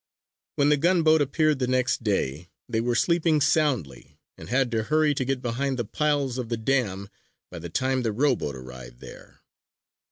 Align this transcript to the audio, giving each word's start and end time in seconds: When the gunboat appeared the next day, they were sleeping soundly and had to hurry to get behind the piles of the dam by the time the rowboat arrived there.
When 0.55 0.69
the 0.69 0.77
gunboat 0.77 1.21
appeared 1.21 1.59
the 1.59 1.67
next 1.67 2.03
day, 2.03 2.49
they 2.67 2.81
were 2.81 2.95
sleeping 2.95 3.39
soundly 3.39 4.17
and 4.35 4.49
had 4.49 4.71
to 4.71 4.81
hurry 4.81 5.13
to 5.13 5.23
get 5.25 5.43
behind 5.43 5.77
the 5.77 5.85
piles 5.85 6.39
of 6.39 6.49
the 6.49 6.57
dam 6.57 7.07
by 7.51 7.59
the 7.59 7.69
time 7.69 8.01
the 8.01 8.11
rowboat 8.11 8.55
arrived 8.55 8.99
there. 8.99 9.41